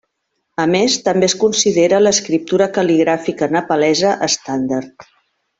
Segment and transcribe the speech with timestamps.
[0.61, 5.11] A més, també es considera l'escriptura cal·ligràfica nepalesa estàndard.